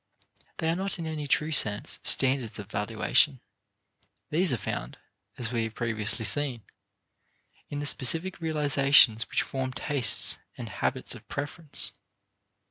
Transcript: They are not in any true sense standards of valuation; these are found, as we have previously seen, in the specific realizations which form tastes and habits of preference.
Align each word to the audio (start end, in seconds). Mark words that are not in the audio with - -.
They 0.57 0.67
are 0.67 0.75
not 0.75 0.97
in 0.97 1.05
any 1.05 1.27
true 1.27 1.51
sense 1.51 1.99
standards 2.01 2.57
of 2.57 2.71
valuation; 2.71 3.39
these 4.31 4.51
are 4.51 4.57
found, 4.57 4.97
as 5.37 5.51
we 5.51 5.65
have 5.65 5.75
previously 5.75 6.25
seen, 6.25 6.63
in 7.69 7.77
the 7.77 7.85
specific 7.85 8.39
realizations 8.41 9.29
which 9.29 9.43
form 9.43 9.73
tastes 9.73 10.39
and 10.57 10.69
habits 10.69 11.13
of 11.13 11.27
preference. 11.27 11.91